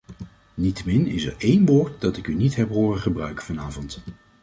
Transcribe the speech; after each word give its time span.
Niettemin 0.53 1.07
is 1.07 1.25
er 1.25 1.35
één 1.37 1.65
woord 1.65 2.01
dat 2.01 2.17
ik 2.17 2.27
u 2.27 2.35
niet 2.35 2.55
heb 2.55 2.69
horen 2.69 2.99
gebruiken 3.01 3.45
vanavond. 3.45 4.01